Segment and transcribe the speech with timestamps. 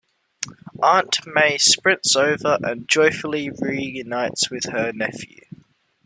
[0.81, 5.41] Aunt May sprints over and joyfully reunites with her nephew.